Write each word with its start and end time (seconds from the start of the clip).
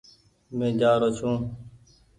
مينٚ 0.57 0.79
جآرو 0.81 1.09
ڇوٚنٚ 1.17 1.41